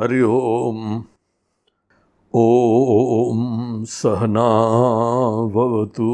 [0.00, 1.04] हरि ओम।
[2.34, 6.08] ॐ सहनावतु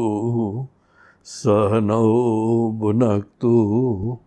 [1.23, 4.17] सहनौ भुनक्तु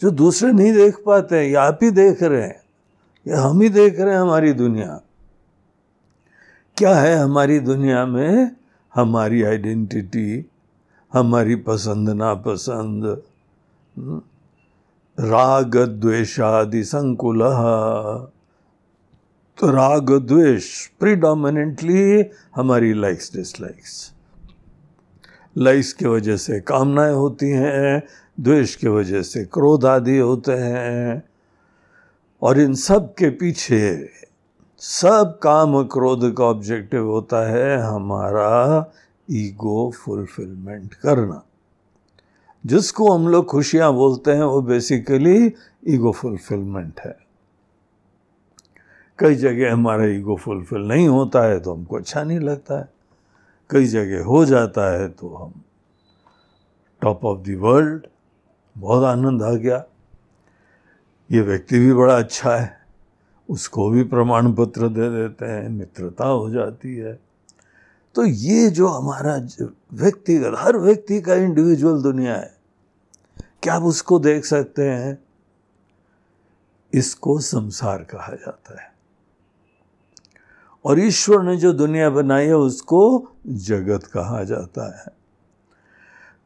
[0.01, 2.61] जो दूसरे नहीं देख पाते हैं या आप ही देख रहे हैं
[3.27, 5.01] या हम ही देख रहे हैं हमारी दुनिया।
[6.77, 8.51] क्या है हमारी दुनिया में?
[8.95, 10.45] हमारी आइडेंटिटी
[11.13, 13.05] हमारी पसंद नापसंद
[13.97, 14.21] हम्म,
[15.17, 17.41] राग द्वेषादि संकुल।
[19.57, 22.25] तो राग द्वेष प्रीडोमिनेंटली
[22.55, 24.13] हमारी लाइक्स डिसलाइक्स
[25.57, 28.03] लाइस की वजह से कामनाएँ होती हैं,
[28.39, 31.23] द्वेष की वजह से क्रोध आदि होते हैं।
[32.41, 34.09] और इन सब के पीछे
[34.79, 38.91] सब काम क्रोध का ऑब्जेक्टिव होता है हमारा
[39.31, 41.43] ईगो फुलफिलमेंट करना।
[42.65, 45.53] जिसको हम लोग खुशियाँ बोलते हैं, वो बेसिकली
[45.87, 47.17] ईगो फुलफिलमेंट है।
[49.19, 52.96] कई जगह हमारा ईगो फुलफिल नहीं होता है तो हमको अच्छा नहीं लगता है।
[53.69, 55.53] कई जगह हो जाता है तो हम
[57.01, 58.07] टॉप ऑफ़ द वर्ल्ड
[58.75, 59.83] बहुत आनंद आ गया।
[61.29, 62.77] ये व्यक्ति भी बड़ा अच्छा है,
[63.49, 67.13] उसको भी प्रमाण पत्र दे देते हैं, मित्रता हो जाती है।
[68.15, 69.35] तो ये जो हमारा
[69.93, 72.55] व्यक्तिगत, हर व्यक्ति का इंडिविजुअल दुनिया है,
[73.63, 75.17] क्या आप उसको देख सकते हैं?
[76.93, 78.91] इसको संसार कहा जाता है।
[80.87, 85.15] और ईश्वर ने जो दुनिया बनाई है, उसको जगत कहा जाता है।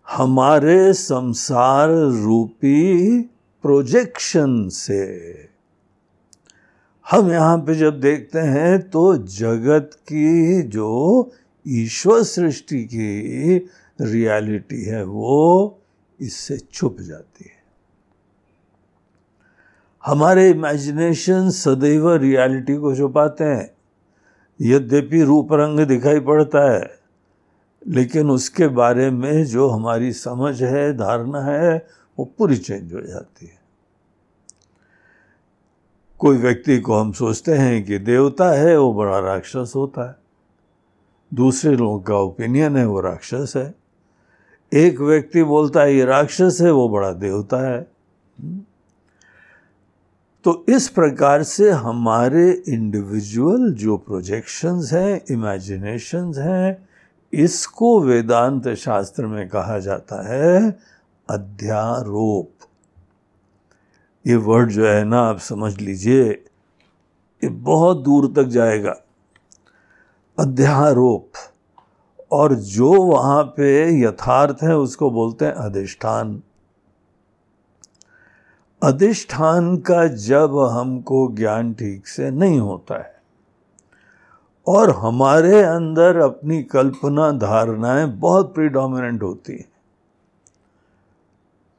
[0.07, 1.89] हमारे संसार
[2.23, 3.21] रूपी
[3.63, 5.03] प्रोजेक्शन से
[7.11, 11.31] हम यहाँ पे जब देखते हैं तो जगत की जो
[11.67, 13.57] ईश्वर सृष्टि की
[14.01, 15.79] रियलिटी है, वो
[16.19, 17.59] इससे छुप जाती है।
[20.05, 23.69] हमारे इमेजिनेशन सदैव रियलिटी को छुपाते हैं।
[24.61, 26.99] यद्यपि रूप रंग दिखाई पड़ता है,
[27.87, 31.87] लेकिन उसके बारे में जो हमारी समझ है, धारणा है,
[32.19, 33.61] वो पूरी चेंज हो जाती है।
[36.19, 40.15] कोई व्यक्ति को हम सोचते हैं कि देवता है, वो बड़ा राक्षस होता है।
[41.33, 43.75] दूसरे लोगों का ओपिनियन है, वो राक्षस है।
[44.73, 47.87] एक व्यक्ति बोलता है, ये राक्षस है, वो बड़ा देवता है।
[50.43, 56.89] तो इस प्रकार से हमारे इंडिविजुअल जो प्रोजेक्शंस हैं इमेजिनेशंस हैं,
[57.33, 60.79] इसको वेदांत शास्त्र में कहा जाता है
[61.29, 62.51] अध्यारोप।
[64.27, 66.23] ये वर्ड जो है ना, आप समझ लीजिए,
[67.43, 68.95] ये बहुत दूर तक जाएगा।
[70.39, 71.31] अध्यारोप।
[72.31, 76.43] और जो वहाँ पे यथार्थ है, उसको बोलते हैं अधिष्ठान।
[78.81, 83.13] अधिष्ठान का जब हमको ज्ञान ठीक से नहीं होता है,
[84.67, 89.69] और हमारे अंदर अपनी कल्पना धारणाएँ बहुत प्रीडोमिनेंट होती हैं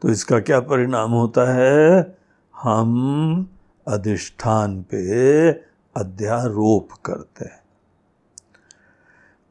[0.03, 2.17] तो इसका क्या परिणाम होता है?
[2.55, 3.47] हम
[3.87, 5.51] अधिष्ठान पे
[5.97, 7.61] अध्यारोप करते हैं।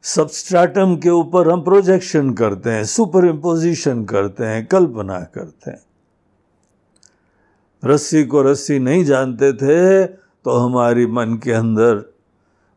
[0.04, 5.80] सबस्ट्राटम के ऊपर हम प्रोजेक्शन करते हैं सुपर इम्पोजिशन करते हैं, कल्पना करते हैं।
[7.84, 12.04] रस्सी को रस्सी नहीं जानते थे तो हमारी मन के अंदर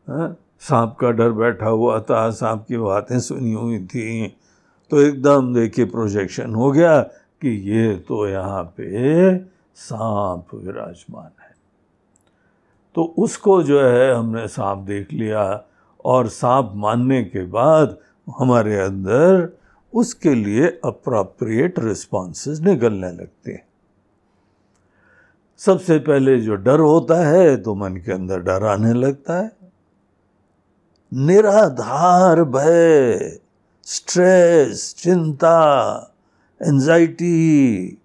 [0.07, 4.27] हाँ, सांप का डर बैठा हुआ था सांप की बातें सुनी हुई थी।
[4.91, 7.01] तो एकदम देखिए प्रोजेक्शन हो गया
[7.41, 9.37] कि ये तो यहाँ पे
[9.77, 11.53] सांप विराजमान है।
[12.95, 15.43] तो उसको जो है हमने सांप देख लिया
[16.05, 17.97] और सांप मानने के बाद
[18.39, 19.47] हमारे अंदर
[19.93, 23.65] उसके लिए अप्रोप्रिएट रिस्पॉन्सेज निकलने लगते हैं।
[25.59, 29.51] सबसे पहले जो डर होता है तो मन के अंदर डर आने लगता है।
[31.11, 33.39] निराधार भय
[33.87, 35.57] स्ट्रेस चिंता
[36.61, 37.97] एंजाइटी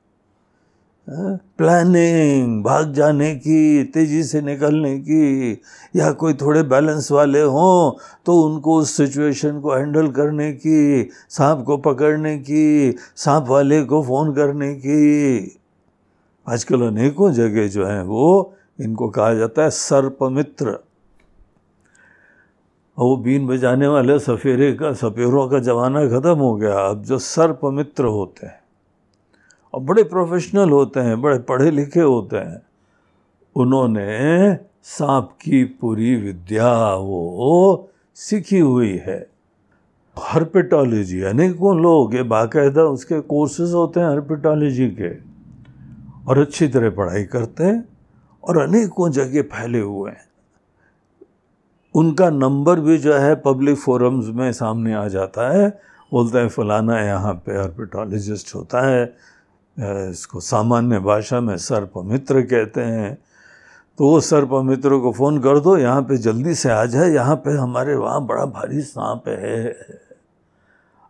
[1.08, 5.52] प्लानिंग भाग जाने की, तेज़ी से निकलने की,
[5.96, 11.64] या कोई थोड़े बैलेंस वाले हों तो उनको उस सिचुएशन को हैंडल करने की, सांप
[11.66, 15.59] को पकड़ने की, सांप वाले को फ़ोन करने की।
[16.48, 20.78] आजकल अनेकों जगह जो हैं वो इनको कहा जाता है सर्पमित्र।
[22.98, 28.04] वो बीन बजाने वाले सफेरे का, सफेरों का जमाना ख़त्म हो गया। अब जो सर्पमित्र
[28.04, 28.60] होते हैं,
[29.74, 32.62] और बड़े प्रोफेशनल होते हैं, बड़े पढ़े लिखे होते हैं,
[33.56, 39.30] उन्होंने सांप की पूरी विद्या वो सीखी हुई है।
[40.18, 45.29] हर्पिटोलॉजी अनेकों लोग ये बाकायदा उसके कोर्सेज होते हैं हर्पिटोलॉजी के।
[46.30, 47.84] और अच्छी तरह पढ़ाई करते हैं
[48.44, 50.28] और अनेकों जगह फैले हुए हैं।
[51.94, 55.68] उनका नंबर भी जो है पब्लिक फोरम्स में सामने आ जाता है।
[56.12, 59.02] बोलते हैं, फलाना यहाँ पे हर्पिटोलॉजिस्ट होता है
[60.10, 63.14] इसको सामान्य भाषा में सर्पमित्र कहते हैं।
[63.98, 67.56] तो वो सर्पमित्र को फ़ोन कर दो, यहाँ पे जल्दी से आ जाए, यहाँ पे
[67.56, 69.64] हमारे वहाँ बड़ा भारी सांप है।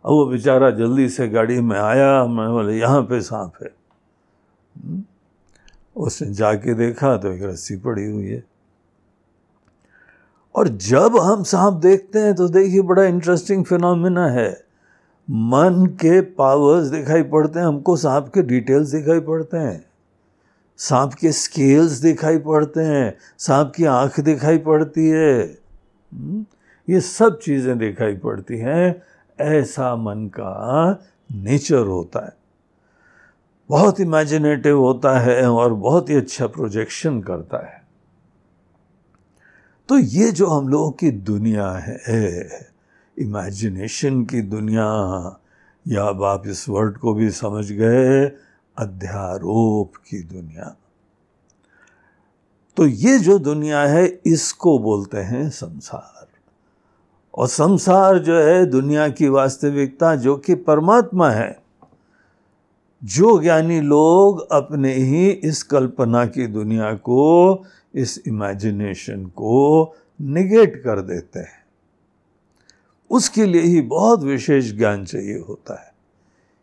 [0.05, 3.69] अब वो बेचारा जल्दी से गाड़ी में आया, मैं बोले, यहाँ पे सांप है?
[5.95, 8.43] उसने जाके देखा तो एक रस्सी पड़ी हुई है।
[10.55, 14.63] और जब हम सांप देखते हैं तो देखिए बड़ा इंटरेस्टिंग फिनोमिना है।
[15.29, 19.85] मन के पावर्स दिखाई पड़ते हैं, हमको सांप के डिटेल्स दिखाई पड़ते हैं।
[20.77, 25.43] सांप के स्केल्स दिखाई पड़ते हैं, सांप की आँख दिखाई पड़ती है।
[26.13, 26.45] हम्म?
[26.89, 29.01] ये सब चीज़ें दिखाई पड़ती हैं।
[29.39, 32.40] ऐसा मन का नेचर होता है।
[33.71, 37.83] बहुत इमेजिनेटिव होता है और बहुत ही अच्छा प्रोजेक्शन करता है।
[39.89, 42.49] तो ये जो हम लोगों की दुनिया है
[43.19, 44.85] इमेजिनेशन की दुनिया,
[45.87, 48.25] या अब आप इस वर्ड को भी समझ गए,
[48.77, 50.75] अध्यारोप की दुनिया।
[52.77, 56.27] तो ये जो दुनिया है, इसको बोलते हैं संसार।
[57.35, 61.61] और संसार जो है, दुनिया की वास्तविकता जो कि परमात्मा है
[63.03, 67.63] जो ज्ञानी लोग अपने ही इस कल्पना की दुनिया को,
[67.95, 69.85] इस इमेजिनेशन को
[70.21, 71.65] निगेट कर देते हैं।
[73.09, 75.93] उसके लिए ही बहुत विशेष ज्ञान चाहिए होता है।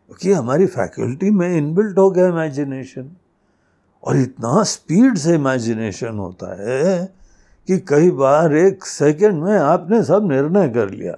[0.07, 3.11] क्योंकि हमारी फैकल्टी में इनबिल्ट हो गया इमेजिनेशन
[4.03, 7.13] और इतना स्पीड से इमेजिनेशन होता है
[7.67, 11.17] कि कई बार एक सेकंड में आपने सब निर्णय कर लिया।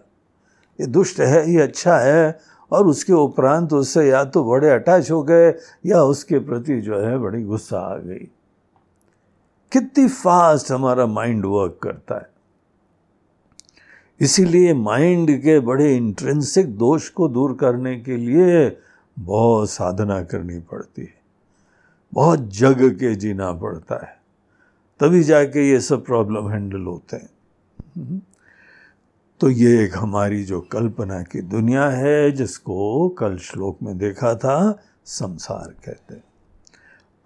[0.82, 2.40] ये दुष्ट है, ये अच्छा है
[2.72, 5.54] और उसके उपरांत उससे या तो बड़े अटैच हो गए
[5.86, 8.28] या उसके प्रति जो है बड़ी गुस्सा आ गई।
[9.72, 12.30] कितनी फास्ट हमारा माइंड वर्क करता है।
[14.20, 18.78] इसीलिए माइंड के बड़े इंट्रेंसिक दोष को दूर करने के लिए
[19.20, 21.22] बहुत साधना करनी पड़ती है।
[22.14, 24.22] बहुत जग के जीना पड़ता है।
[25.00, 27.30] तभी जाके ये सब प्रॉब्लम हैंडल होते हैं।
[29.42, 34.84] तो ये एक हमारी जो कल्पना की दुनिया है, जिसको कल श्लोक में देखा था,
[35.06, 36.24] संसार कहते हैं।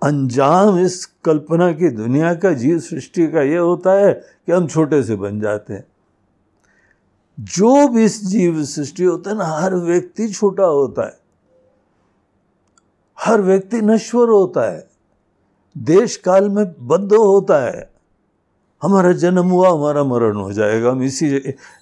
[0.03, 5.03] अंजाम इस कल्पना की दुनिया का, जीव सृष्टि का ये होता है कि हम छोटे
[5.03, 5.86] से बन जाते हैं।
[7.39, 11.19] जो भी इस जीव सृष्टि होता है ना, हर व्यक्ति छोटा होता है।
[13.19, 14.88] हर व्यक्ति नश्वर होता है।
[15.77, 17.95] देश काल में बद्ध होता है।
[18.86, 21.25] हमारा जन्म हुआ, हमारा मरण हो जाएगा। हम इसी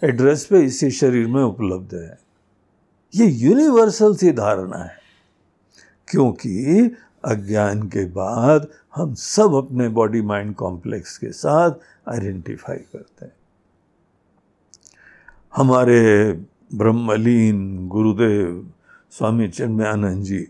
[0.04, 2.20] एड्रेस पे इसी शरीर में उपलब्ध है।
[3.16, 5.04] ये यूनिवर्सल सी धारणा है।
[6.08, 6.92] क्योंकि
[7.26, 11.72] अज्ञान के बाद हम सब अपने बॉडी माइंड कॉम्प्लेक्स के साथ
[12.10, 13.34] आइडेंटिफाई करते हैं।
[15.56, 16.34] हमारे
[16.76, 18.72] ब्रह्मलीन गुरुदेव
[19.12, 20.48] स्वामी चिन्मयानंद जी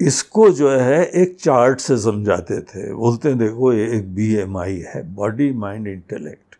[0.00, 4.56] इसको जो है, एक चार्ट से समझाते थे। बोलते हैं, देखो, ये एक बी एम
[4.58, 6.56] आई है बॉडी माइंड इंटेलेक्ट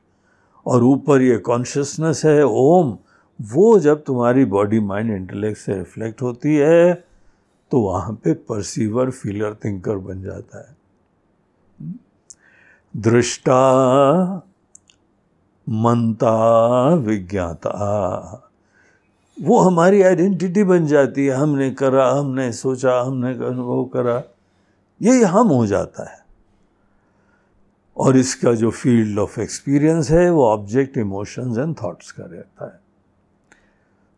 [0.67, 2.99] और ऊपर ये कॉन्शियसनेस है, ओम।
[3.41, 6.95] वो जब तुम्हारी बॉडी माइंड इंटेलेक्ट से रिफ्लेक्ट होती है
[7.71, 10.77] तो वहाँ पे परसीवर फीलर थिंकर बन जाता है।
[12.97, 13.61] दृष्टा
[15.69, 18.46] मनता विज्ञाता।
[19.43, 24.23] वो हमारी आइडेंटिटी बन जाती है। हमने करा, हमने सोचा, हमने अनुभव करा।
[25.03, 26.19] यही हम हो जाता है।
[27.97, 32.81] और इसका जो फ़ील्ड ऑफ़ एक्सपीरियंस है, वो ऑब्जेक्ट इमोशंस एंड थॉट्स का रहता है।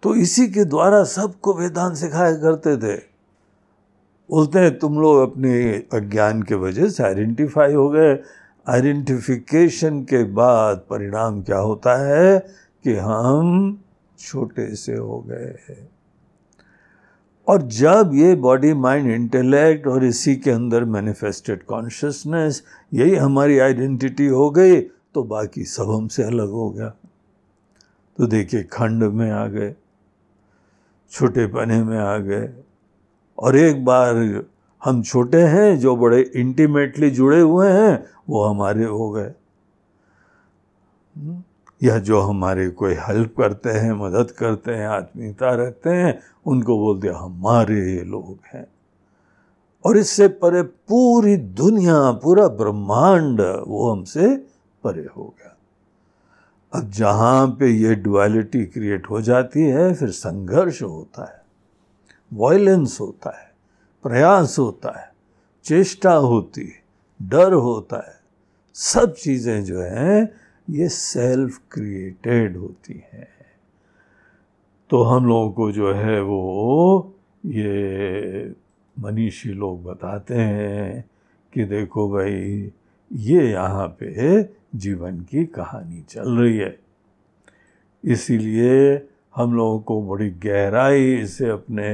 [0.02, 2.96] तो इसी के द्वारा सबको वेदांत सिखाया करते थे।
[4.30, 8.20] बोलते हैं, तुम लोग अपने अज्ञान के वजह से आइडेंटिफाई हो गए।
[8.68, 12.38] आइडेंटिफिकेशन के बाद परिणाम क्या होता है
[12.84, 13.78] कि हम
[14.18, 15.88] छोटे से हो गए हैं।
[17.48, 24.26] और जब ये बॉडी माइंड इंटेलेक्ट और इसी के अंदर मैनिफेस्टेड कॉन्शियसनेस यही हमारी आइडेंटिटी
[24.26, 26.88] हो गई तो बाकी सब हमसे अलग हो गया।
[28.18, 29.74] तो देखिए, खंड में आ गए,
[31.12, 32.48] छोटे पने में आ गए,
[33.38, 34.44] और एक बार
[34.82, 39.32] हम छोटे हैं, जो बड़े इंटीमेटली जुड़े हुए हैं, वो हमारे हो गए।
[41.82, 47.08] या जो हमारे कोई हेल्प करते हैं, मदद करते हैं, आत्मीयता रखते हैं, उनको बोलते
[47.08, 48.66] हैं हमारे लोग हैं।
[49.84, 54.36] और इससे परे पूरी दुनिया, पूरा ब्रह्मांड वो हमसे
[54.84, 55.56] परे हो गया।
[56.72, 61.42] अब जहाँ पे ये डुअलिटी क्रिएट हो जाती है, फिर संघर्ष होता है
[62.32, 63.52] वायलेंस होता है,
[64.02, 65.12] प्रयास होता है,
[65.64, 66.82] चेष्टा होती है,
[67.22, 68.20] डर होता है,
[68.74, 73.28] सब चीज़ें जो हैं ये सेल्फ क्रिएटेड होती हैं।
[74.90, 77.14] तो हम लोगों को जो है वो
[77.46, 78.52] ये
[78.98, 81.10] मनीषी लोग बताते हैं
[81.52, 82.72] कि देखो भाई,
[83.12, 84.42] ये यहाँ पे
[84.74, 86.78] जीवन की कहानी चल रही है।
[88.04, 91.88] इसीलिए हम लोगों को बड़ी गहराई से अपने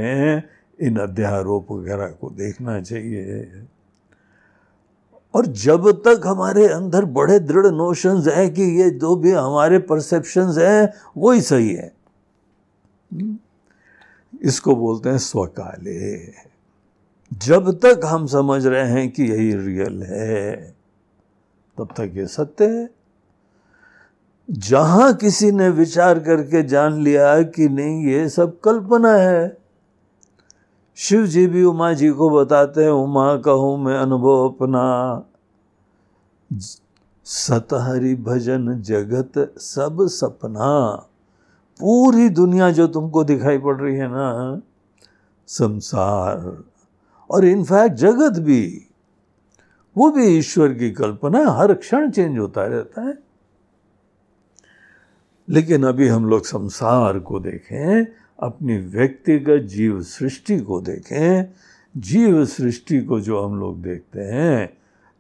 [0.86, 3.44] इन अध्यारोप वगैरह को देखना चाहिए।
[5.34, 10.58] और जब तक हमारे अंदर बड़े दृढ़ नोशंस हैं कि ये जो भी हमारे परसेप्शंस
[10.58, 11.94] हैं वो ही सही है।
[14.42, 16.18] इसको बोलते हैं स्वकाले।
[17.38, 20.74] जब तक हम समझ रहे हैं कि यही रियल है,
[21.78, 22.90] तब तक ये सत्य है।
[24.50, 29.63] जहाँ किसी ने विचार करके जान लिया कि नहीं, ये सब कल्पना है।
[30.96, 35.22] शिव जी भी उमा जी को बताते हैं, उमा, कहूँ मैं अनुभव अपना।
[37.24, 40.96] सतहरी भजन जगत सब सपना।
[41.80, 44.60] पूरी दुनिया जो तुमको दिखाई पड़ रही है ना,
[45.46, 46.64] संसार।
[47.30, 48.86] और इनफैक्ट जगत भी।
[49.96, 53.18] वो भी ईश्वर की कल्पना हर क्षण चेंज होता रहता है।
[55.48, 58.06] लेकिन अभी हम लोग संसार को देखें
[58.38, 61.52] अपनी व्यक्तिगत जीव सृष्टि को देखें
[61.94, 64.66] जीव सृष्टि को जो हम लोग देखते हैं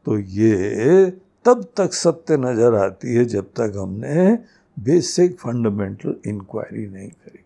[0.06, 1.10] तो ये
[1.44, 4.38] तब तक सत्य नज़र आती है जब तक हमने
[4.76, 7.42] बेसिक फंडामेंटल इंक्वायरी नहीं करी।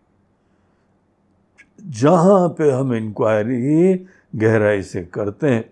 [1.79, 3.93] जहाँ पे हम इंक्वायरी
[4.35, 5.65] गहराई से करते हैं,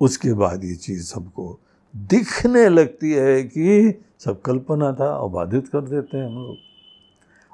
[0.00, 1.58] उसके बाद ये चीज़ सबको
[1.94, 6.56] दिखने लगती है कि सब कल्पना था और बाधित कर देते हैं हम लोग।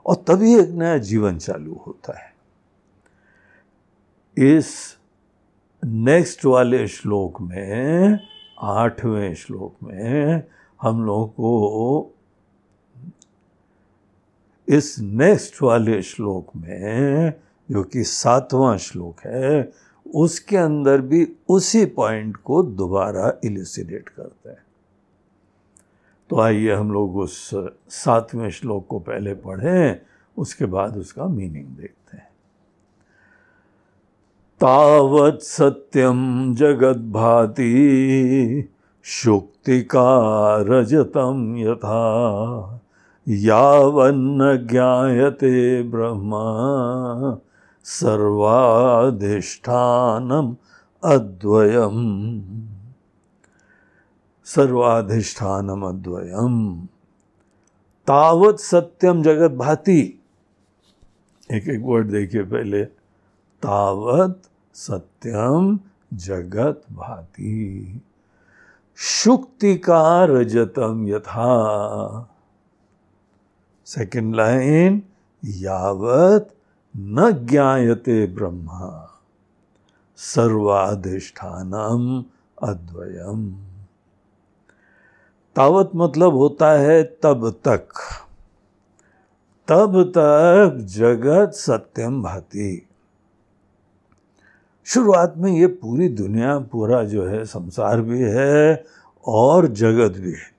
[0.09, 2.35] और तभी एक नया जीवन चालू होता है।
[4.59, 4.99] इस
[5.85, 8.19] नेक्स्ट वाले श्लोक में,
[8.61, 10.43] आठवें श्लोक में
[10.83, 12.15] हम लोग को
[14.69, 17.33] इस नेक्स्ट वाले श्लोक में,
[17.71, 19.73] जो कि सातवां श्लोक है,
[20.15, 24.68] उसके अंदर भी उसी पॉइंट को दोबारा इलिसिडेट करते हैं।
[26.31, 27.51] तो आइए हम लोग उस
[27.89, 30.01] सातवें श्लोक को पहले पढ़ें,
[30.39, 32.31] उसके बाद उसका मीनिंग देखते हैं।
[34.61, 38.69] तावत सत्यम जगत भाति
[39.03, 42.81] शुक्ति का रजतम यथा,
[43.29, 47.39] यावन्न ज्ञायते ब्रह्मा,
[47.85, 50.57] सर्वाधिष्ठानम
[51.05, 52.68] अद्वयम।
[54.49, 56.89] सर्वाधिष्ठानम अद्वयम
[58.07, 60.23] तावत सत्यम जगत भाति।
[61.53, 62.85] एक एक वर्ड देखिए पहले।
[63.63, 64.43] तावत
[64.75, 65.81] सत्यम
[66.15, 68.03] जगत भाति।
[68.97, 72.31] शुक्ति का रजतम यथा।
[73.87, 75.03] सेकंड लाइन
[75.45, 76.55] यावत
[76.97, 79.11] न ज्ञायते ब्रह्मा।
[80.17, 82.25] सर्वाधिष्ठानम
[82.69, 83.68] अद्वयम।
[85.59, 87.89] तावत मतलब होता है तब तक।
[89.69, 92.89] तब तक जगत सत्यम भाती।
[94.85, 98.85] शुरुआत में ये पूरी दुनिया, पूरा जो है संसार भी है
[99.27, 100.53] और जगत भी है।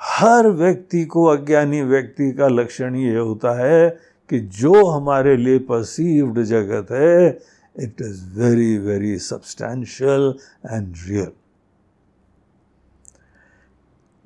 [0.00, 3.98] हर व्यक्ति को, अज्ञानी व्यक्ति का लक्षण ये होता है
[4.30, 7.38] कि जो हमारे लिए परसीव्ड जगत है
[7.80, 10.34] it is very very substantial
[10.70, 11.32] and real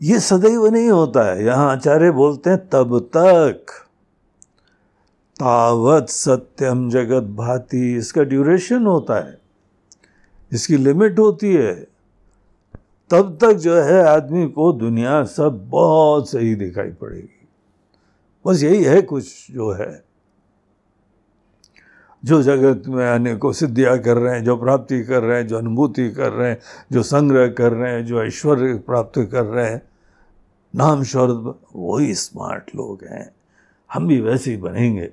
[0.02, 3.66] ये सदैव नहीं होता है। यहाँ आचार्य बोलते हैं, तब तक
[5.40, 9.38] तावत सत्यम जगत भाती। इसका ड्यूरेशन होता है।
[10.52, 11.74] इसकी लिमिट होती है।
[13.10, 17.48] तब तक जो है आदमी को दुनिया सब बहुत सही दिखाई पड़ेगी।
[18.46, 20.05] बस यही है कुछ जो है।
[22.26, 25.59] जो जगत में आने को सिद्धियाँ कर रहे हैं, जो प्राप्ति कर रहे हैं, जो
[25.59, 26.61] अनुभूति कर रहे हैं,
[26.92, 29.83] जो संग्रह कर रहे हैं, जो ऐश्वर्य प्राप्त कर रहे हैं,
[30.76, 33.30] नाम शौरत वही स्मार्ट लोग हैं।
[33.92, 35.11] हम भी वैसे ही बनेंगे।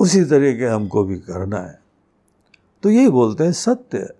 [0.00, 1.80] उसी तरीके हमको भी करना है।
[2.82, 4.14] तो यही बोलते हैं सत्य।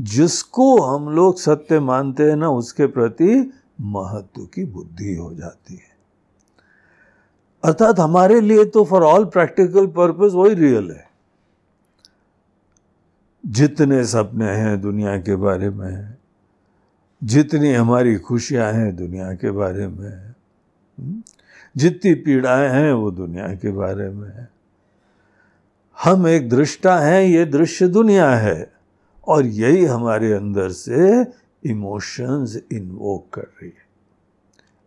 [0.00, 5.96] जिसको हम लोग सत्य मानते हैं ना, उसके प्रति महत्व की बुद्धि हो जाती है।
[7.64, 11.05] अर्थात हमारे लिए तो फॉर ऑल प्रैक्टिकल पर्पस वही रियल है।
[13.46, 16.14] जितने सपने हैं दुनिया के बारे में
[17.24, 20.34] जितनी हमारी खुशियाँ हैं दुनिया के बारे में
[20.98, 21.22] हम्म,
[21.76, 24.46] जितनी पीड़ाएँ हैं वो दुनिया के बारे में।
[26.04, 28.72] हम एक दृष्टा हैं ये दृश्य दुनिया है
[29.28, 31.22] और यही हमारे अंदर से
[31.70, 33.86] इमोशंस इन्वोक कर रही है।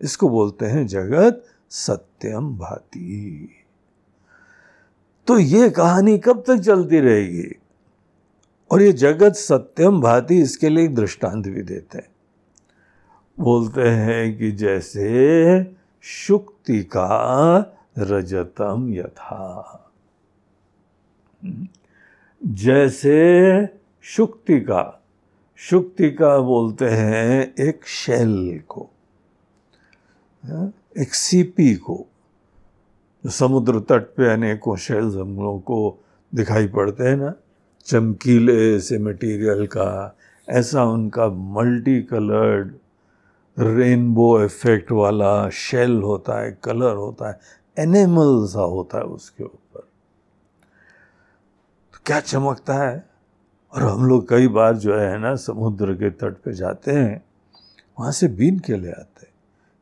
[0.02, 3.50] इसको बोलते हैं जगत सत्यम भाती।
[5.28, 7.56] तो ये कहानी कब तक चलती रहेगी?
[8.72, 12.10] और ये जगत सत्यम भांति इसके लिए एक दृष्टांत भी देते हैं।
[13.40, 17.58] बोलते हैं कि जैसे शुक्ति का
[17.98, 19.76] रजतम यथा।
[22.46, 23.68] जैसे
[24.02, 25.04] शुक्ति का
[25.56, 28.90] शुक्ति का बोलते हैं एक शेल को
[30.98, 32.06] एक सीपी को
[33.26, 36.04] समुद्र तट पे अनेकों शेल्स हम को
[36.36, 37.34] दिखाई पड़ते हैं ना।
[37.86, 40.18] चमकीले से मटेरियल का,
[40.50, 42.74] ऐसा उनका मल्टी कलर्ड
[43.60, 47.40] रेनबो इफ़ेक्ट वाला शेल होता है कलर होता है
[47.80, 49.80] एनिमल सा होता है उसके ऊपर।
[51.94, 53.10] तो क्या चमकता है?
[53.74, 57.24] और हम लोग कई बार जो है ना, समुद्र के तट पे जाते हैं,
[58.00, 59.34] वहाँ से बीन के ले आते हैं।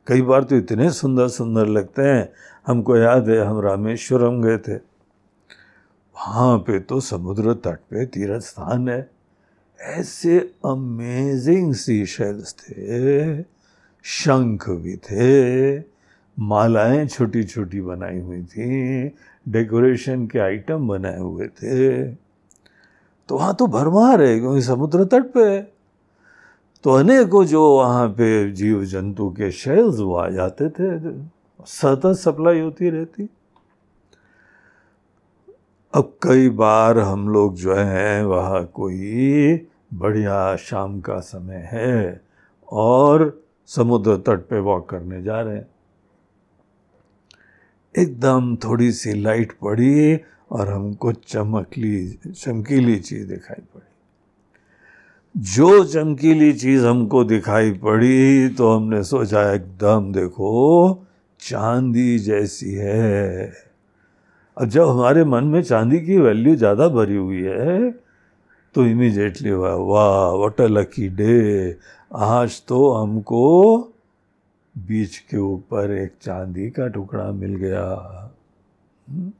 [0.08, 2.34] कई बार तो इतने सुंदर सुंदर लगते हैं,
[2.68, 4.97] हमको याद है, हम रामेश्वरम गए थे।
[6.18, 9.10] वहाँ पे तो समुद्र तट पे तीर्थ स्थान है।
[9.80, 13.42] ऐसे अमेजिंग सी शेल्स थे,
[14.04, 15.80] शंख भी थे,
[16.38, 19.08] मालाएँ छोटी छोटी बनाई हुई थी
[19.48, 22.14] डेकोरेशन के आइटम बनाए हुए थे।
[23.30, 25.62] तो वहाँ तो भरमार है क्योंकि समुद्र तट पे है।
[26.84, 31.00] तो अनेकों जो वहाँ पे जीव जंतु के शेल्स वो आ जाते थे,
[31.66, 33.30] सतत सप्लाई होती रहती।
[35.98, 42.22] अब कई बार हम लोग जो हैं, वह कोई बढ़िया शाम का समय है
[42.72, 45.68] और समुद्र तट पे वॉक करने जा रहे हैं।
[47.98, 50.20] एकदम थोड़ी सी लाइट पड़ी
[50.52, 53.90] और हमको चमकली, चमकीली चीज़ दिखाई पड़ी।
[55.42, 61.06] जो चमकीली चीज़ हमको दिखाई पड़ी तो हमने सोचा, एकदम देखो,
[61.40, 63.67] चांदी जैसी है।
[64.58, 67.92] अब जब हमारे मन में चांदी की वैल्यू ज़्यादा भरी हुई है
[68.76, 71.78] तो इमीजिएटली वाह वाह वट अ लकी डे
[72.12, 73.44] आज तो हमको
[74.76, 77.84] बीच के ऊपर एक चांदी का टुकड़ा मिल गया
[79.08, 79.32] हम्म?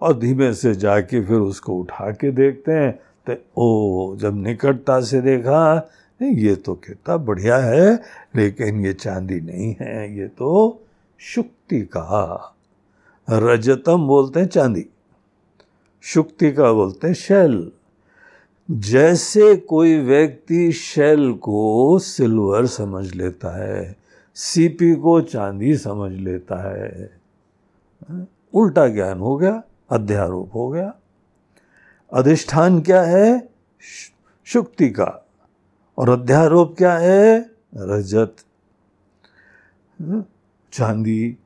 [0.00, 2.92] और धीमे से जाके फिर उसको उठा के देखते हैं
[3.26, 5.74] तो ओ, जब निकटता से देखा,
[6.20, 7.94] नहीं, ये तो कितना बढ़िया है,
[8.36, 10.50] लेकिन ये चांदी नहीं है, ये तो
[11.20, 12.53] शुक्ति का
[13.30, 14.86] रजतम बोलते हैं चांदी
[16.02, 17.72] शुक्ति का बोलते हैं शैल।
[18.70, 23.96] जैसे कोई व्यक्ति शैल को सिल्वर समझ लेता है,
[24.34, 27.10] सीपी को चांदी समझ लेता है,
[28.54, 30.94] उल्टा ज्ञान हो गया, अध्यारोप हो गया।
[32.12, 33.48] अधिष्ठान क्या है?
[34.44, 35.26] शुक्ति का
[35.98, 37.50] और अध्यारोप क्या है?
[37.76, 38.36] रजत।
[40.72, 41.36] चांदी।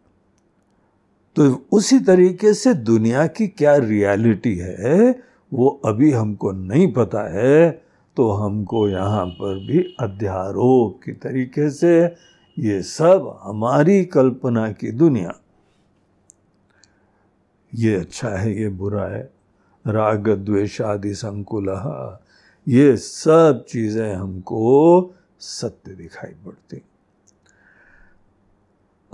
[1.39, 5.11] तो उसी तरीके से दुनिया की क्या रियलिटी है,
[5.53, 7.71] वो अभी हमको नहीं पता है
[8.17, 11.93] तो हमको यहाँ पर भी अध्यारोप की तरीके से
[12.57, 15.35] ये सब हमारी कल्पना की दुनिया।
[17.73, 19.23] ये अच्छा है, ये बुरा है।
[19.85, 21.69] राग, द्वेष आदि संकुल
[22.67, 26.83] ये सब चीज़ें हमको सत्य दिखाई पड़ती।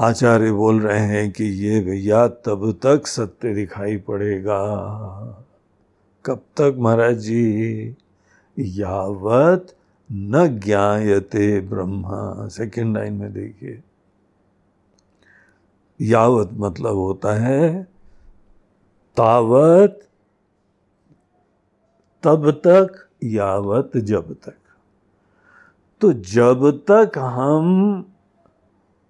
[0.01, 4.67] आचार्य बोल रहे हैं कि ये भैया तब तक सत्य दिखाई पड़ेगा।
[6.27, 7.97] कब तक महाराज जी?
[8.59, 9.77] यावत
[10.13, 13.83] न ज्ञायते ब्रह्मा। सेकंड लाइन में देखिए।
[16.01, 17.85] यावत मतलब होता है
[19.17, 20.09] तावत
[22.23, 24.55] तब तक, यावत जब तक।
[26.01, 28.13] तो जब तक हम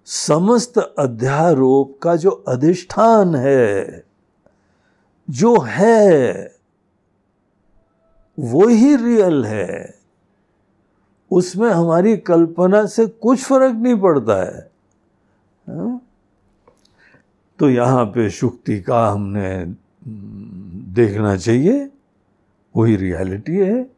[0.06, 4.04] समस्त अध्यारोप का जो अधिष्ठान है,
[5.30, 6.32] जो है,
[8.38, 9.98] वो ही रियल है।
[11.30, 14.70] उसमें हमारी कल्पना से कुछ फ़र्क नहीं पड़ता है।
[15.68, 16.00] हा?
[17.58, 19.74] तो यहाँ पे शुक्ति का हमने
[20.94, 21.90] देखना चाहिए।
[22.76, 23.90] वही रियलिटी है।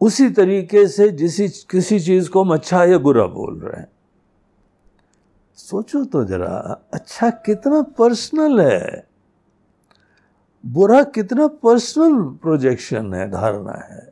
[0.00, 3.89] उसी तरीके से जिस, किसी चीज़ को हम अच्छा या बुरा बोल रहे हैं।
[5.60, 9.06] सोचो तो जरा अच्छा कितना पर्सनल है।
[10.64, 14.08] बुरा कितना पर्सनल प्रोजेक्शन है धारणा है।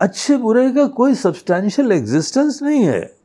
[0.00, 3.16] अच्छे बुरे का कोई सब्सटैंशियल एग्जिस्टेंस नहीं है।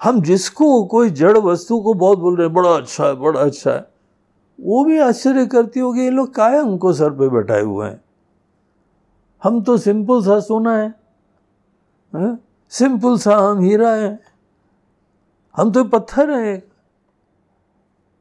[0.00, 3.70] हम जिसको कोई जड़ वस्तु को बहुत बोल रहे हैं बड़ा अच्छा है बड़ा अच्छा
[3.70, 3.86] है
[4.58, 8.00] वो भी आश्चर्य करती होगी ये लोग काय हमको सर पे बैठाए हुए हैं।
[9.42, 10.94] हम तो सिंपल सा सोना है,
[12.12, 12.38] है?
[12.72, 14.29] सिंपल सा हम हीरा है।
[15.56, 16.60] हम तो पत्थर हैं,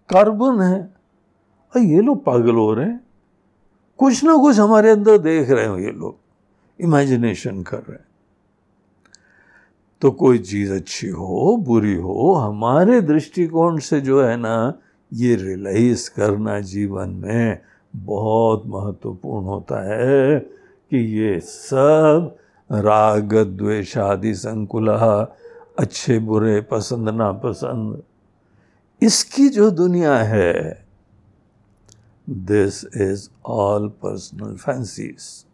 [0.10, 0.82] कार्बन है।
[1.76, 3.08] और ये लोग पागल हो रहे हैं।
[3.98, 6.18] कुछ ना कुछ हमारे अंदर देख रहे हो ये लोग।
[6.82, 8.06] इमेजिनेशन कर रहे हैं।
[10.02, 14.74] तो कोई चीज़ अच्छी हो, बुरी हो, हमारे दृष्टिकोण से जो है ना,
[15.14, 17.62] ये रियलाइज़ करना जीवन में
[17.96, 20.40] बहुत महत्वपूर्ण होता है
[20.90, 22.36] कि ये सब
[22.72, 24.90] राग, द्वेष आदि, संकुल
[25.80, 28.04] अच्छे, बुरे, पसंद ना पसंद
[29.02, 30.86] इसकी जो दुनिया है
[32.30, 35.46] this is all personal fancies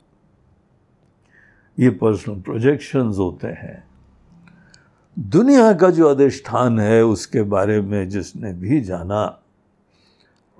[1.79, 3.87] ये पर्सनल प्रोजेक्शंस होते हैं।
[5.19, 9.39] दुनिया का जो अधिष्ठान है, उसके बारे में जिसने भी जाना,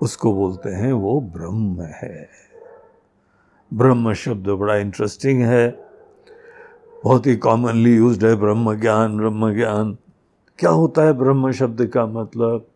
[0.00, 2.28] उसको बोलते हैं वो ब्रह्म है।
[3.74, 5.85] ब्रह्म शब्द बड़ा इंटरेस्टिंग है।
[7.06, 9.98] बहुत ही कॉमनली यूज़ है ब्रह्म ज्ञान ब्रह्म ज्ञान।
[10.58, 12.66] क्या होता है ब्रह्म शब्द का मतलब?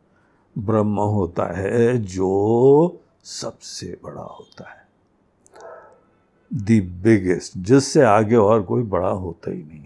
[0.58, 4.88] ब्रह्म होता है जो सबसे बड़ा होता है।
[6.54, 9.84] द बिगेस्ट जिससे आगे और कोई बड़ा होता ही नहीं।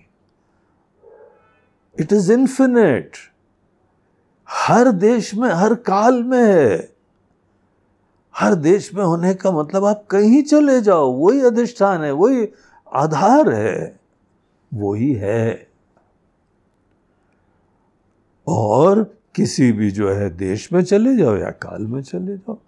[2.01, 3.13] इट इज़ इंफिनिट
[4.51, 6.93] हर देश में, हर काल में है।
[8.37, 12.49] हर देश में होने का मतलब आप कहीं चले जाओ, वही अधिष्ठान है, वही
[12.95, 14.04] आधार है।
[14.75, 15.69] वो ही। है
[18.47, 19.03] और
[19.35, 22.59] किसी भी जो है देश में चले जाओ या काल में चले जाओ,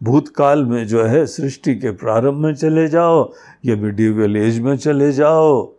[0.00, 3.32] भूतकाल में जो है सृष्टि के प्रारंभ में चले जाओ
[3.64, 5.72] या मिडिवल एज में चले जाओ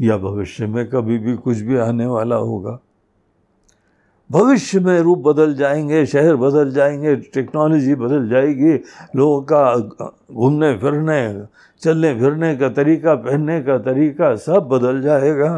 [0.00, 2.78] या भविष्य में कभी भी कुछ भी आने वाला होगा।
[4.32, 8.72] भविष्य में रूप बदल जाएँगे शहर बदल जाएँगे टेक्नोलॉजी बदल जाएगी
[9.16, 9.62] लोगों का
[10.32, 11.20] घूमने फिरने
[11.82, 15.52] चलने फिरने का तरीका पहनने का तरीका सब बदल जाएगा।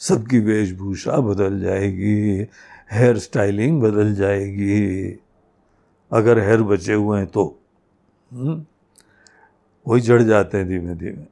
[0.00, 2.46] सबकी वेशभूषा बदल जाएगी
[2.92, 5.18] हेयर स्टाइलिंग बदल जाएगी।
[6.10, 7.44] अगर हेयर बचे हुए हैं तो
[8.30, 8.64] हम्म,
[9.86, 11.26] वही जड़ जाते हैं धीमे धीमे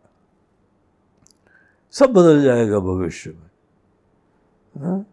[1.95, 3.51] सब बदल जाएगा भविष्य में।
[4.83, 5.05] हा?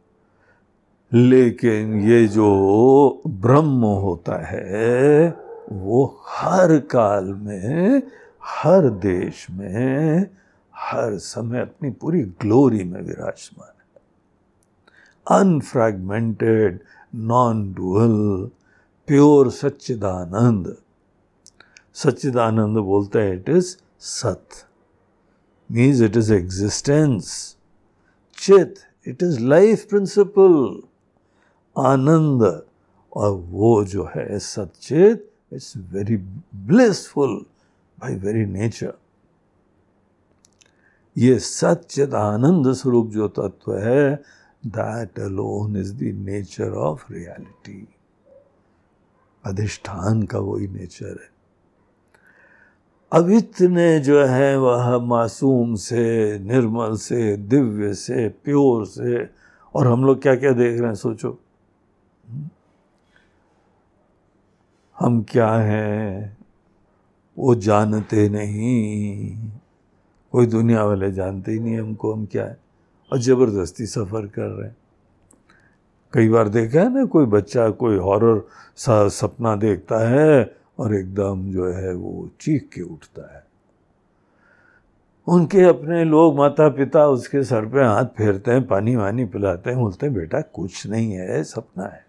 [1.13, 5.30] लेकिन ये जो ब्रह्म होता है,
[5.71, 8.02] वो हर काल में,
[8.43, 10.28] हर देश में,
[10.76, 14.02] हर समय अपनी पूरी ग्लोरी में विराजमान है।
[15.39, 16.80] अनफ्रैगमेंटेड
[17.15, 18.49] नॉन डुअल
[19.08, 20.78] प्योर सच्चिदानंद।
[21.93, 24.47] सच्चिदानंद बोलते हैं इट इज़ सत।
[25.71, 27.58] मीन्स इट इज़ एग्जिस्टेंस
[28.38, 28.76] चित
[29.08, 30.82] इट इज़ लाइफ प्रिंसिपल
[31.78, 32.64] आनंद
[33.14, 36.18] और वो जो है सचेत it's very
[36.56, 37.46] blissful
[38.00, 38.94] by very nature
[41.18, 44.16] ये सचित आनंद स्वरूप जो तत्व है
[44.66, 47.88] that alone is the nature of reality
[49.46, 51.34] अधिष्ठान का वही नेचर है।
[53.12, 59.30] अब इतने जो है वह मासूम से, निर्मल से, दिव्य से प्योर से,
[59.76, 61.40] और हम लोग क्या क्या देख रहे हैं सोचो।
[65.00, 66.38] हम क्या हैं?
[67.38, 69.38] वो जानते नहीं।
[70.32, 72.58] कोई दुनिया वाले जानते ही नहीं हमको, हम क्या है?
[73.12, 74.78] और ज़बरदस्ती सफ़र कर रहे हैं।
[76.14, 81.52] कई बार देखा है ना, कोई बच्चा कोई हॉरर सा सपना देखता है और एकदम
[81.52, 83.44] जो है वो चीख के उठता है।
[85.28, 89.80] उनके अपने लोग माता पिता उसके सर पे हाथ फेरते हैं पानी वानी पिलाते हैं,
[89.80, 92.03] बोलते हैं, बेटा, कुछ नहीं है, सपना है।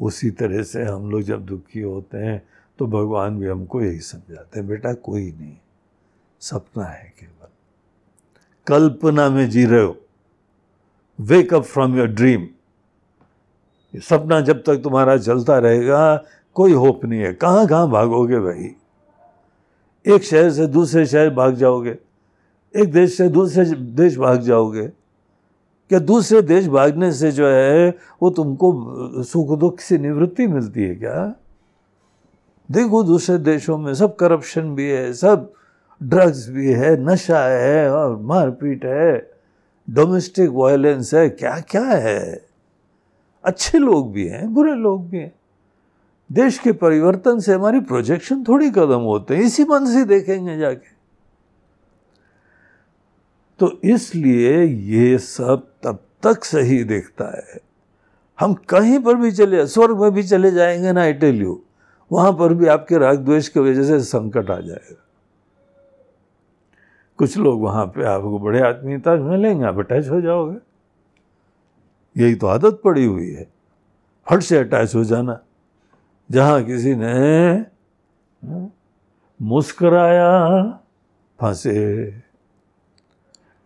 [0.00, 2.42] उसी तरह से हम लोग जब दुखी होते हैं
[2.78, 5.56] तो भगवान भी हमको यही समझाते हैं, बेटा, कोई नहीं,
[6.40, 7.48] सपना है केवल।
[8.66, 9.96] कल्पना में जी रहे हो।
[11.20, 12.48] Wake up from your dream
[13.94, 18.74] सपना जब तक तुम्हारा चलता रहेगा, कोई होप नहीं है। कहाँ कहाँ भागोगे भाई?
[20.06, 21.98] एक शहर से दूसरे शहर भाग जाओगे।
[22.76, 24.90] एक देश से दूसरे देश भाग जाओगे।
[25.90, 28.72] क्या दूसरे देश भागने से जो है, वो तुमको
[29.22, 31.34] सुख दुख से निवृत्ति मिलती है क्या?
[32.70, 35.52] देखो, दूसरे देशों में सब करप्शन भी है, सब
[36.02, 39.30] ड्रग्स भी है, नशा है और मारपीट है।
[39.90, 42.40] डोमेस्टिक वायलेंस है क्या क्या है?
[43.44, 45.32] अच्छे लोग भी हैं, बुरे लोग भी हैं।
[46.32, 50.99] देश के परिवर्तन से हमारी प्रोजेक्शन थोड़ी कदम होते हैं, इसी मन से देखेंगे जाके।
[53.60, 57.60] तो इसलिए ये सब तब तक सही दिखता है।
[58.40, 61.62] हम कहीं पर भी चले स्वर्ग में भी चले जाएँगे ना आई यू
[62.12, 65.06] वहाँ पर भी आपके राग द्वेष की वजह से संकट आ जाएगा।
[67.18, 70.56] कुछ लोग वहाँ पे आपको बड़े आत्मीयता मिलेंगे आप अटैच हो जाओगे।
[72.22, 73.46] यही तो आदत पड़ी हुई है।
[74.30, 75.40] फट से अटैच हो जाना।
[76.30, 77.52] जहाँ किसी ने
[78.46, 78.72] हाँ,
[79.42, 80.62] मुस्कराया
[81.40, 82.29] फांसे।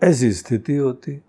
[0.02, 1.20] ऐसी स्थिति होती।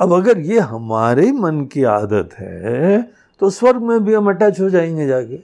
[0.00, 3.02] अब अगर ये हमारे मन की आदत है
[3.40, 5.38] तो स्वर्ग में भी हम अटैच हो जाएँगे जाके।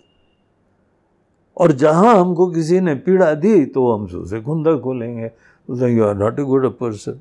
[1.57, 5.31] और जहाँ हमको किसी ने पीड़ा दी तो हम उसे खुंदा खोलेंगे।
[5.69, 7.21] You are not a good a person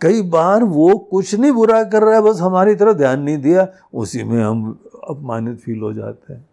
[0.00, 3.66] कई बार वो कुछ नहीं बुरा कर रहा है, बस हमारी तरफ़ ध्यान नहीं दिया,
[3.94, 4.70] उसी में हम
[5.08, 6.48] अपमानित फील हो जाते हैं।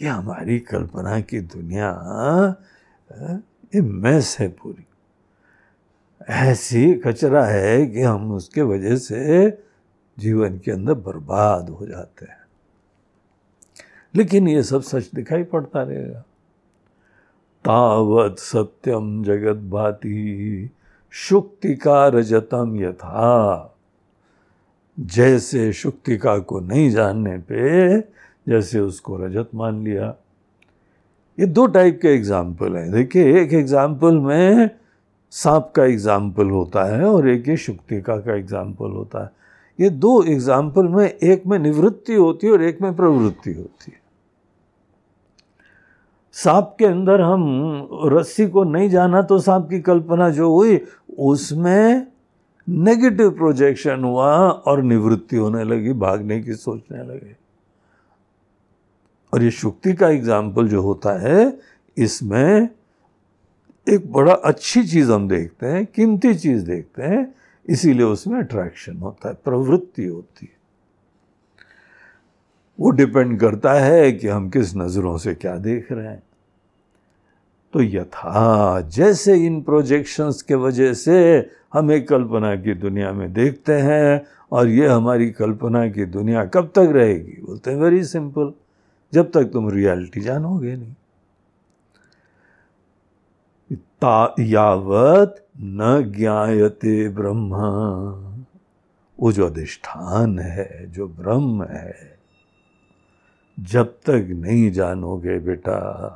[0.00, 1.90] ये हमारी कल्पना की दुनिया
[3.74, 4.86] ये मैस है पूरी।
[6.28, 9.50] ऐसी कचरा है कि हम उसके वजह से
[10.18, 12.40] जीवन के अंदर बर्बाद हो जाते हैं।
[14.14, 16.20] लेकिन ये सब सच दिखाई पड़ता रहेगा
[17.64, 20.70] तावत सत्यम जगत भाती
[21.12, 23.68] शुक्तिका रजतम यथा।
[24.98, 28.00] जैसे शुक्तिका को नहीं जानने पे,
[28.46, 30.14] जैसे उसको रजत मान लिया।
[31.38, 34.70] ये दो टाइप के एग्ज़ाम्पल हैं। देखिए, एक एग्ज़ाम्पल में
[35.32, 39.30] सांप का एग्ज़ाम्पल होता है और एक ये शुक्तिका का एग्ज़ाम्पल होता है।
[39.78, 44.00] ये दो एग्ज़ाम्पल में एक में निवृत्ति होती है और एक में प्रवृत्ति होती है।
[46.34, 50.80] सांप के अंदर हम रस्सी को नहीं जाना तो सांप की कल्पना जो हुई,
[51.20, 52.06] उसमें
[52.66, 57.36] नेगेटिव प्रोजेक्शन हुआ और निवृत्ति होने लगी, भागने की सोचने लगे।
[59.32, 61.58] और ये शुक्ति का एग्ज़ाम्पल जो होता है,
[61.96, 62.68] इसमें
[63.88, 67.34] एक बड़ा अच्छी चीज़ हम देखते हैं, कीमती चीज़ देखते हैं,
[67.68, 70.56] इसीलिए उसमें अट्रैक्शन होता है, प्रवृत्ति होती है।
[72.80, 76.22] वो डिपेंड करता है कि हम किस नज़रों से क्या देख रहे हैं।
[77.72, 83.72] तो यथा जैसे इन प्रोजेक्शंस के वजह से हम एक कल्पना की दुनिया में देखते
[83.72, 87.42] हैं, और ये हमारी कल्पना की दुनिया कब तक रहेगी?
[87.42, 88.52] बोलते हैं वेरी सिंपल
[89.12, 90.94] जब तक तुम रियलिटी जानोगे नहीं।
[94.40, 97.54] यावत न ज्ञायते ब्रह्म।
[99.20, 102.18] वो जो अधिष्ठान है, जो ब्रह्म है,
[103.60, 106.08] जब तक नहीं जानोगे बेटा,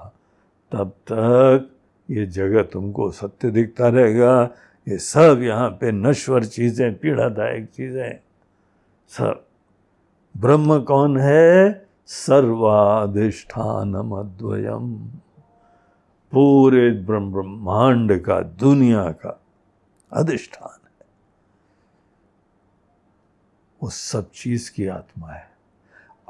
[0.72, 1.70] तब तक
[2.10, 4.50] ये जगह तुमको सत्य दिखता रहेगा।
[4.88, 8.18] ये सब यहाँ पे नश्वर चीज़ें, पीड़ादायक चीज़ें।
[9.08, 9.44] सब
[10.36, 11.86] ब्रह्म कौन है?
[12.06, 15.10] सर्वाधिष्ठानम अद्वयम
[16.32, 19.40] पूरे ब्रह्मांड का, दुनिया का
[20.12, 21.06] अधिष्ठान है।
[23.82, 25.50] वो सब चीज़ की आत्मा है।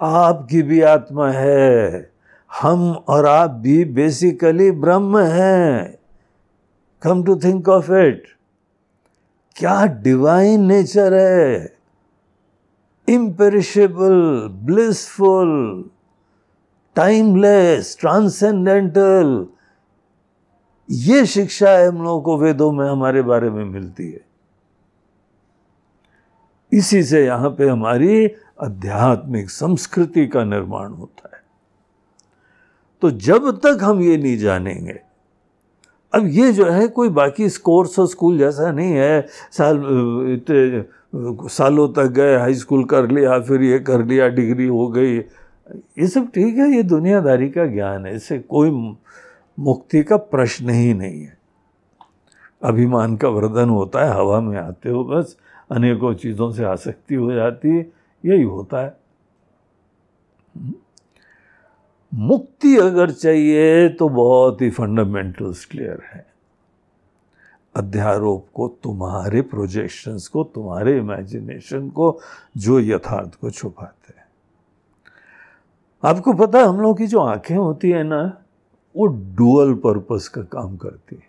[0.00, 2.12] आपकी भी आत्मा है।
[2.60, 5.98] हम और आप भी बेसिकली ब्रह्म हैं।
[7.02, 8.22] Come to think of it
[9.56, 11.76] क्या डिवाइन नेचर है?
[13.08, 15.84] इम्पेरिशेबल ब्लिसफुल
[16.96, 19.46] टाइमलेस ट्रांसेंडेंटल
[20.90, 24.20] ये शिक्षा हम लोगों को वेदों में हमारे बारे में मिलती है।
[26.72, 28.26] इसी से यहाँ पे हमारी
[28.62, 31.42] आध्यात्मिक संस्कृति का निर्माण होता है।
[33.02, 35.00] तो जब तक हम ये नहीं जानेंगे,
[36.14, 39.76] अब ये जो है कोई बाकी कोर्स और स्कूल जैसा नहीं है। साल,
[40.32, 45.16] इतने, सालों तक गए हाई स्कूल कर लिया, फिर ये कर लिया डिग्री हो गई।
[45.16, 48.70] ये सब ठीक है, ये दुनियादारी का ज्ञान है। इससे कोई
[49.58, 51.38] मुक्ति का प्रश्न ही नहीं है।
[52.62, 55.36] अभिमान का वर्धन होता है, हवा में आते हो बस,
[55.70, 57.92] अनेकों चीज़ों से आसक्ति हो जाती है,
[58.24, 58.96] यही होता है।
[62.14, 66.26] मुक्ति अगर चाहिए तो बहुत ही फंडामेंटल्स क्लियर है।
[67.76, 72.20] अध्यारोप को, तुम्हारे प्रोजेक्शंस को, तुम्हारे इमेजिनेशन को,
[72.56, 74.26] जो यथार्थ को छुपाते हैं।
[76.04, 78.42] आपको पता है, हम लोग की जो आँखें होती है ना
[78.96, 81.22] वो डुअल पर्पस का काम करती है।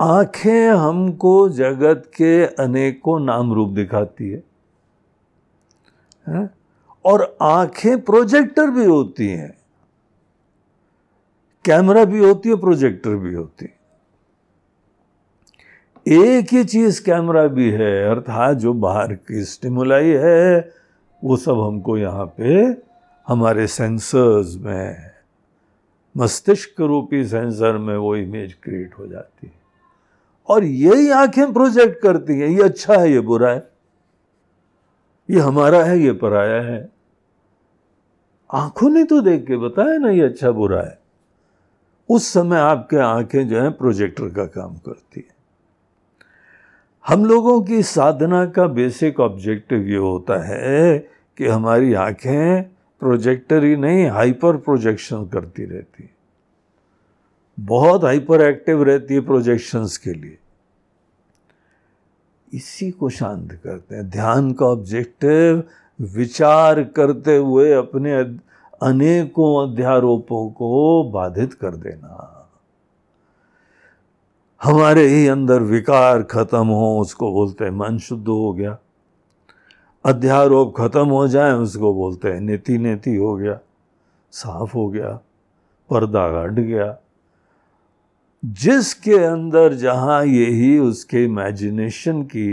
[0.00, 4.42] आँखें हमको जगत के अनेकों नाम रूप दिखाती है,
[6.28, 6.50] है?
[7.04, 9.58] और आँखें प्रोजेक्टर भी होती हैं।
[11.64, 13.76] कैमरा भी होती है प्रोजेक्टर भी होती है।
[16.08, 20.72] एक ही चीज़ कैमरा भी है अर्थात जो बाहर की स्टिमुलाई है
[21.24, 22.54] वो सब हमको यहाँ पे
[23.26, 25.15] हमारे सेंसर्स में
[26.16, 29.52] मस्तिष्क रूपी सेंसर में वो इमेज क्रिएट हो जाती है।
[30.48, 33.70] और यही आँखें प्रोजेक्ट करती हैं, ये अच्छा है, ये बुरा है।
[35.30, 36.92] ये हमारा है, ये पराया है।
[38.52, 40.98] आँखों ने तो देख के बताया ना, ये अच्छा बुरा है।
[42.08, 45.36] उस समय आपके आँखें जो है प्रोजेक्टर का काम करती है।
[47.06, 50.98] हम लोगों की साधना का बेसिक ऑब्जेक्टिव ये होता है
[51.36, 56.10] कि हमारी आँखें प्रोजेक्टर ही नहीं, हाइपर प्रोजेक्शन करती रहती है।
[57.60, 60.38] बहुत हाइपर एक्टिव रहती है प्रोजेक्शंस के लिए।
[62.52, 65.62] इसी को शांत करते हैं। ध्यान का ऑब्जेक्टिव,
[66.00, 68.14] विचार करते हुए अपने
[68.82, 72.32] अनेकों अध्यारोपों को बाधित कर देना।
[74.62, 78.78] हमारे ही अंदर विकार खत्म हो, उसको बोलते हैं, मन शुद्ध हो गया।
[80.06, 83.58] अध्यारोप खत्म हो जाए, उसको बोलते हैं, नेति नेति हो गया,
[84.32, 85.08] साफ़ हो गया,
[85.90, 86.96] पर्दा हट गया।
[88.44, 92.46] जिसके अंदर जहाँ यही उसके इमेजिनेशन की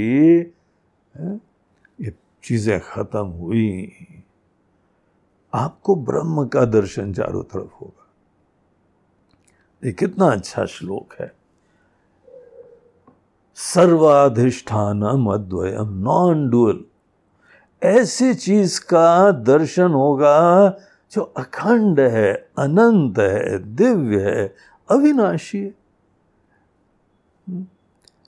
[2.01, 2.13] ये
[2.43, 3.91] चीज़ें खत्म हुई,
[5.53, 8.07] आपको ब्रह्म का दर्शन चारों तरफ़ होगा।
[9.83, 11.31] ये कितना अच्छा श्लोक है।
[13.55, 16.83] सर्वाधिष्ठान अद्वयम नॉन डुअल
[17.83, 20.69] ऐसी चीज़ का दर्शन होगा
[21.11, 24.55] जो अखंड है, अनंत है, दिव्य है,
[24.89, 25.83] अविनाशी है।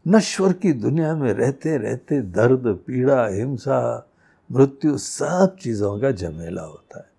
[0.08, 4.08] नश्वर की दुनिया में रहते रहते दर्द, पीड़ा, हिंसा,
[4.52, 7.10] मृत्यु सब चीज़ों का झमेला होता है।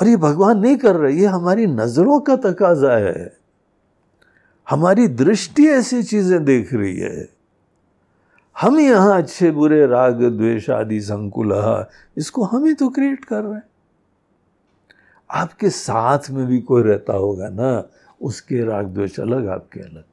[0.00, 3.36] और ये भगवान नहीं कर रहे, ये हमारी नज़रों का तकाजा है।
[4.70, 7.37] हमारी दृष्टि ऐसी चीज़ें देख रही है।
[8.60, 11.52] हम यहाँ अच्छे बुरे, राग, द्वेष आदि संकुल,
[12.16, 13.62] इसको हम ही तो क्रिएट कर रहे हैं।
[15.30, 17.88] आपके साथ में भी कोई रहता होगा ना,
[18.22, 20.04] उसके राग, द्वेष अलग, आपके अलग।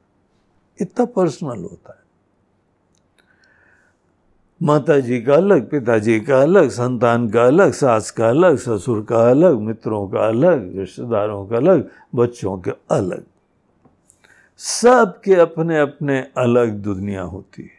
[0.80, 2.04] इतना पर्सनल होता है।
[4.62, 9.30] माता जी का अलग, पिताजी का अलग, संतान का अलग, सास का अलग, ससुर का
[9.30, 13.24] अलग, मित्रों का अलग, रिश्तेदारों का अलग, बच्चों के अलग।
[14.56, 17.75] सबके अपने अपने अलग दुनिया होती है।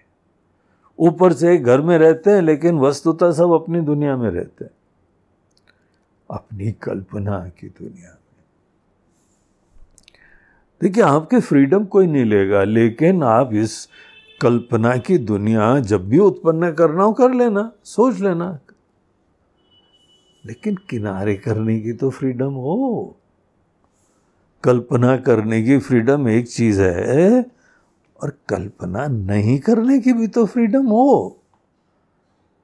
[0.99, 4.71] ऊपर से घर में रहते हैं, लेकिन वस्तुतः सब अपनी दुनिया में रहते हैं।
[6.31, 8.43] अपनी कल्पना की दुनिया में।
[10.81, 13.89] देखिए, आपके फ्रीडम कोई नहीं लेगा, लेकिन आप इस
[14.41, 18.59] कल्पना की दुनिया जब भी उत्पन्न करना हो, कर लेना, सोच लेना।
[20.45, 23.15] लेकिन किनारे करने की तो फ्रीडम हो।
[24.63, 27.45] कल्पना करने की फ्रीडम एक चीज़ है
[28.23, 31.41] और कल्पना नहीं करने की भी तो फ्रीडम हो।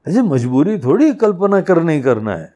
[0.07, 2.53] ऐसे मजबूरी थोड़ी कल्पना करने ही करना है।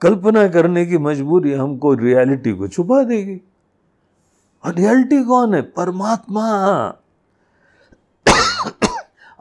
[0.00, 3.40] कल्पना करने की मजबूरी हमको रियलिटी को छुपा देगी।
[4.64, 5.62] और रियलिटी कौन है?
[5.62, 6.46] परमात्मा।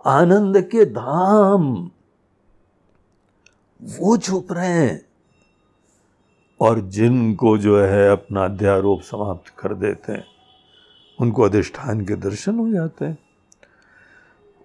[0.06, 1.92] आनंद के धाम।
[3.82, 5.06] वो छुप रहे हैं।
[6.62, 10.39] और जिनको जो है अपना अध्यारोप समाप्त कर देते हैं।
[11.20, 13.18] उनको अधिष्ठान के दर्शन हो जाते हैं।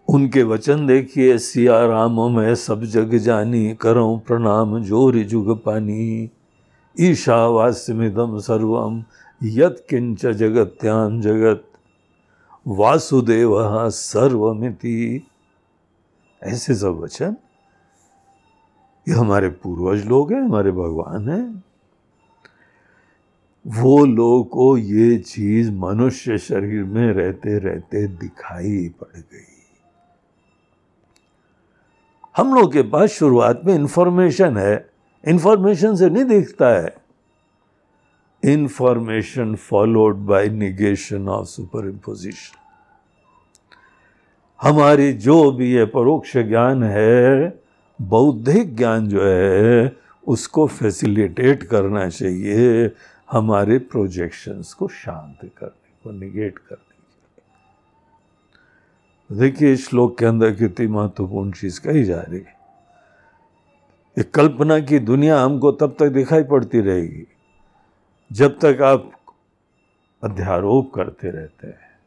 [0.08, 6.30] उनके वचन देखिए, सिया राम मैं सब जग जानी, करो प्रणाम, ज़ोर जुग पानी।
[7.00, 9.04] ईशावास्यमिदम सर्वम
[9.42, 11.64] यत किंच जगत्याम जगत।
[12.68, 15.26] वासुदेव सर्वमिति।
[16.42, 17.36] ऐसे सब वचन?
[19.08, 21.64] ये हमारे पूर्वज लोग हैं, हमारे भगवान हैं।
[23.66, 29.50] वो लोग को ये चीज़ मनुष्य शरीर में रहते रहते दिखाई पड़ गई।
[32.36, 34.90] हम लोग के पास शुरुआत में इंफॉर्मेशन है।
[35.28, 36.96] इंफॉर्मेशन से नहीं दिखता है।
[38.44, 41.46] Information followed by negation of
[41.88, 42.58] superimposition
[44.62, 47.48] हमारी जो भी ये परोक्ष ज्ञान है,
[48.02, 49.96] बौद्धिक ज्ञान जो है,
[50.26, 52.90] उसको फैसिलिटेट करना चाहिए।
[53.30, 57.44] हमारे प्रोजेक्शंस को शांत करने को निगेट करने के
[59.34, 62.54] लिए। देखिए श्लोक के अंदर कितनी महत्वपूर्ण चीज़ कही जा रही है।
[64.18, 67.26] एक कल्पना की दुनिया हमको तब तक दिखाई पड़ती रहेगी
[68.32, 69.10] जब तक आप
[70.24, 71.98] अध्यारोप करते रहते हैं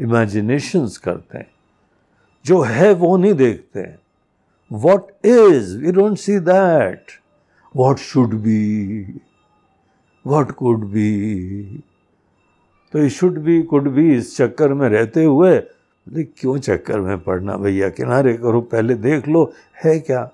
[0.00, 1.50] इमेजिनेशंस करते हैं।
[2.44, 3.98] जो है वो नहीं देखते हैं।
[4.72, 7.06] What is we don't see that
[7.76, 9.04] what should be
[10.26, 11.78] what could be
[12.92, 15.58] तो ये शुड बी कुड बी इस चक्कर में रहते हुए
[16.08, 17.88] बोले क्यों चक्कर में पड़ना भैया?
[17.88, 19.52] किनारे करो, पहले देख लो,
[19.84, 20.30] है क्या?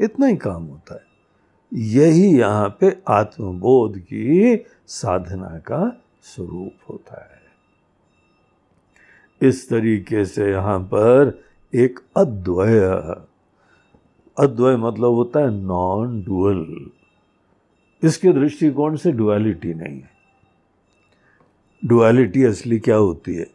[0.00, 1.00] इतना ही काम होता है।
[1.74, 7.42] यही यहाँ पे आत्मबोध की साधना का स्वरूप होता है।
[9.48, 11.42] इस तरीके से यहाँ पर
[11.74, 12.80] एक अद्वय
[14.38, 16.90] अद्वय मतलब होता है नॉन डुअल
[18.02, 20.10] इसके दृष्टिकोण से डुअलिटी नहीं है।
[21.84, 23.46] डुअलिटी असली क्या होती है?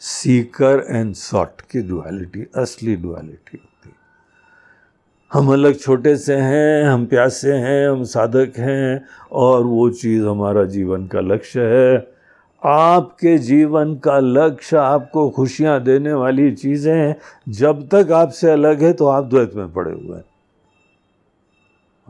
[0.00, 3.94] सीकर एंड सॉट की डुअलिटी असली डुअलिटी होती है।
[5.32, 10.64] हम अलग छोटे से हैं, हम प्यासे हैं, हम साधक हैं, और वो चीज़ हमारा
[10.64, 12.12] जीवन का लक्ष्य है।
[12.62, 17.14] आपके जीवन का लक्ष्य आपको खुशियाँ देने वाली चीज़ें
[17.48, 20.24] जब तक आपसे अलग है तो आप द्वैत में पड़े हुए हैं।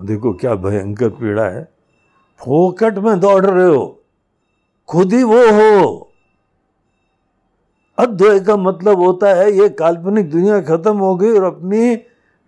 [0.02, 1.68] देखो क्या भयंकर पीड़ा है।
[2.38, 4.02] फोकट में दौड़ रहे हो।
[4.88, 6.08] खुद ही वो हो।
[7.98, 11.96] अद्वय का मतलब होता है, ये काल्पनिक दुनिया खत्म हो गई और अपनी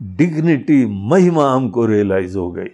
[0.03, 2.69] डिग्निटी महिमा हमको रियलाइज़ हो गई।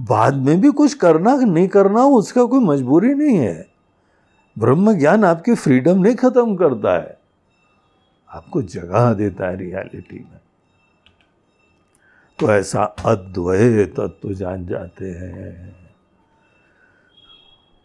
[0.00, 3.66] बाद में भी कुछ करना नहीं करना, उसका कोई मजबूरी नहीं है।
[4.58, 7.18] ब्रह्म ज्ञान आपकी फ्रीडम नहीं खत्म करता है।
[8.30, 10.40] आपको जगह देता है रियलिटी में।
[12.38, 15.76] तो ऐसा अद्वय तत्व जान जाते हैं।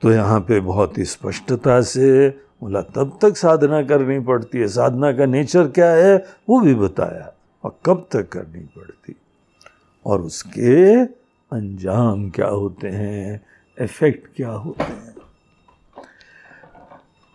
[0.02, 5.12] तो यहाँ पे बहुत ही स्पष्टता से बोला, तब तक साधना करनी पड़ती है। साधना
[5.12, 7.34] का नेचर क्या है, वो भी बताया,
[7.64, 9.16] और कब तक करनी पड़ती।
[10.06, 11.04] और उसके
[11.52, 13.45] अंजाम क्या होते हैं
[13.82, 15.16] इफ़ेक्ट क्या होते हैं।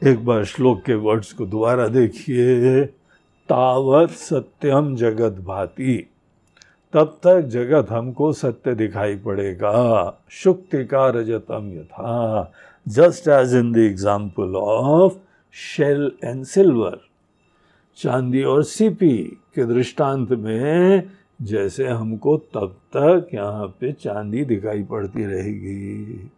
[0.03, 2.85] एक बार श्लोक के वर्ड्स को दोबारा देखिए।
[3.49, 6.11] तावत सत्यम जगत भाती
[6.93, 9.73] तब तक जगत हमको सत्य दिखाई पड़ेगा।
[10.33, 12.53] शुक्ति का रजतम यथा।
[12.87, 15.15] Just as in the example of
[15.55, 16.99] shell and silver
[17.99, 19.17] चांदी और सीपी
[19.55, 21.03] के दृष्टांत में
[21.43, 26.31] जैसे हमको तब तक यहाँ पे चांदी दिखाई पड़ती रहेगी।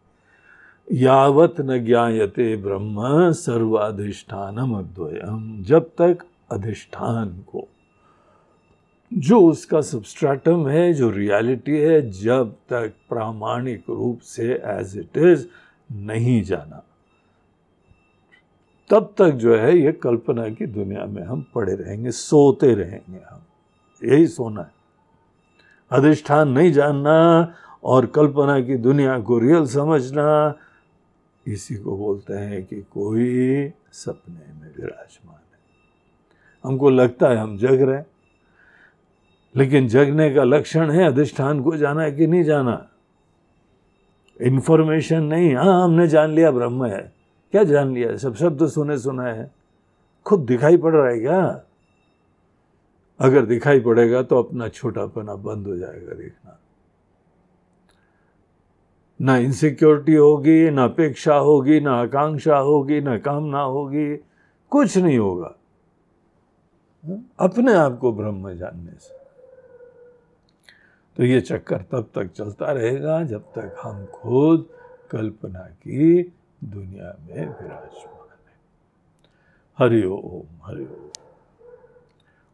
[0.89, 7.69] यावत न ज्ञायते ब्रह्म सर्वाधिष्ठानम अद्वयम जब तक अधिष्ठान को
[9.13, 15.47] जो उसका सबस्ट्रेटम है, जो रियलिटी है, जब तक प्रामाणिक रूप से एज इट इज़
[15.93, 16.83] नहीं जाना।
[18.91, 23.41] तब तक जो है, ये कल्पना की दुनिया में हम पड़े रहेंगे, सोते रहेंगे हम।
[24.05, 24.71] यही सोना है।
[25.93, 27.53] अधिष्ठान नहीं जानना
[27.85, 30.59] और कल्पना की दुनिया को रियल समझना,
[31.47, 35.59] इसी को बोलते हैं कि कोई सपने में विराजमान है।
[36.65, 38.03] हमको लगता है हम जग रहे
[39.57, 42.89] लेकिन जगने का लक्षण है, अधिष्ठान को जाना है कि नहीं जाना?
[44.41, 47.13] इंफॉर्मेशन नहीं हाँ हमने जान लिया, ब्रह्म है।
[47.51, 48.17] क्या जान लिया?
[48.17, 49.51] सब शब्द तो सुने, सुना है।
[50.25, 51.61] खुद दिखाई पड़ रहा है क्या?
[53.21, 56.59] अगर दिखाई पड़ेगा तो अपना छोटापना बंद हो जाएगा देखना।
[59.21, 64.17] ना इनसिक्योरिटी होगी, ना अपेक्षा होगी, ना आकांक्षा होगी, ना कामना होगी,
[64.71, 65.55] कुछ नहीं होगा।
[67.39, 69.18] अपने आप को ब्रह्म जानने से।
[71.19, 74.67] तो ये चक्कर तब तक चलता रहेगा जब तक हम खुद
[75.11, 76.33] कल्पना की
[76.65, 78.59] दुनिया में विराजमान है।
[79.79, 80.87] हरि ओम